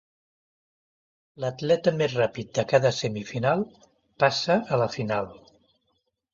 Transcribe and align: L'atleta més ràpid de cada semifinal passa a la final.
L'atleta 1.43 1.93
més 1.99 2.15
ràpid 2.21 2.49
de 2.59 2.65
cada 2.73 2.93
semifinal 3.03 3.63
passa 4.25 4.59
a 4.77 4.83
la 4.85 4.91
final. 4.99 5.33